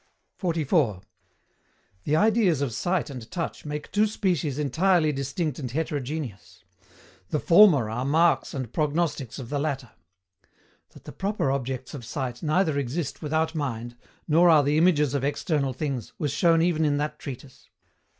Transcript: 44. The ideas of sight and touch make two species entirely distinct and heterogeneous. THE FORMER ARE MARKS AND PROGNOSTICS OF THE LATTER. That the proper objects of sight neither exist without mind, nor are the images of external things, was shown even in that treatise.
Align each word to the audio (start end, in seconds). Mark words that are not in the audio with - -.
44. 0.39 1.01
The 2.05 2.15
ideas 2.15 2.61
of 2.61 2.73
sight 2.73 3.11
and 3.11 3.29
touch 3.29 3.65
make 3.65 3.91
two 3.91 4.07
species 4.07 4.57
entirely 4.57 5.11
distinct 5.11 5.59
and 5.59 5.69
heterogeneous. 5.69 6.63
THE 7.29 7.39
FORMER 7.39 7.87
ARE 7.87 8.03
MARKS 8.03 8.55
AND 8.55 8.73
PROGNOSTICS 8.73 9.37
OF 9.37 9.49
THE 9.49 9.59
LATTER. 9.59 9.91
That 10.93 11.03
the 11.03 11.11
proper 11.11 11.51
objects 11.51 11.93
of 11.93 12.03
sight 12.03 12.41
neither 12.41 12.79
exist 12.79 13.21
without 13.21 13.53
mind, 13.53 13.95
nor 14.27 14.49
are 14.49 14.63
the 14.63 14.79
images 14.79 15.13
of 15.13 15.23
external 15.23 15.71
things, 15.71 16.13
was 16.17 16.31
shown 16.33 16.63
even 16.63 16.83
in 16.83 16.97
that 16.97 17.19
treatise. 17.19 17.69